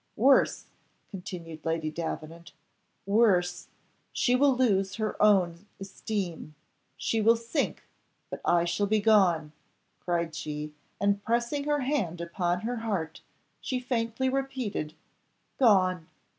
[0.15, 0.65] "Worse!"
[1.11, 2.53] continued Lady Davenant.
[3.05, 3.67] "Worse!
[4.11, 6.55] she will lose her own esteem,
[6.97, 7.83] she will sink,
[8.31, 9.51] but I shall be gone,"
[9.99, 13.21] cried she, and pressing her hand upon her heart,
[13.59, 14.95] she faintly repeated,
[15.59, 16.07] "Gone!"